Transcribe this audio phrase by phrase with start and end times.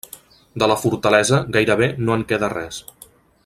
[0.63, 2.85] De la fortalesa gairebé no en queda res.